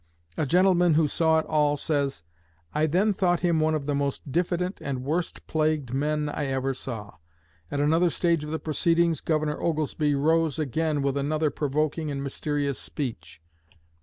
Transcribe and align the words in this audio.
A 0.35 0.47
gentleman 0.47 0.95
who 0.95 1.05
saw 1.07 1.37
it 1.37 1.45
all 1.45 1.77
says, 1.77 2.23
'I 2.73 2.87
then 2.87 3.13
thought 3.13 3.41
him 3.41 3.59
one 3.59 3.75
of 3.75 3.85
the 3.85 3.93
most 3.93 4.31
diffident 4.31 4.81
and 4.81 5.03
worst 5.03 5.45
plagued 5.45 5.93
men 5.93 6.27
I 6.27 6.47
ever 6.47 6.73
saw.' 6.73 7.17
At 7.69 7.79
another 7.79 8.09
stage 8.09 8.43
of 8.43 8.49
the 8.49 8.57
proceedings, 8.57 9.21
Governor 9.21 9.61
Oglesby 9.61 10.15
rose 10.15 10.57
again 10.57 11.03
with 11.03 11.17
another 11.17 11.51
provoking 11.51 12.09
and 12.09 12.23
mysterious 12.23 12.79
speech. 12.79 13.43